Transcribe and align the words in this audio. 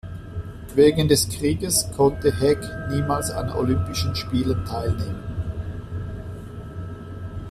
Wegen 0.73 1.07
des 1.09 1.29
Krieges 1.29 1.85
konnte 1.95 2.33
Hägg 2.39 2.57
niemals 2.89 3.29
an 3.29 3.51
Olympischen 3.51 4.15
Spielen 4.15 4.65
teilnehmen. 4.65 5.21